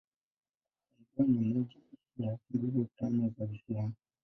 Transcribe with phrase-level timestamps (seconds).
[0.95, 1.77] Kufunga ni moja
[2.17, 3.93] ya Nguzo Tano za Uislamu.